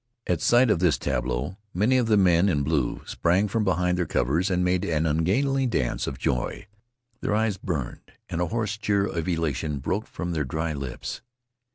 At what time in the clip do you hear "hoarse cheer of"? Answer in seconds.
8.47-9.27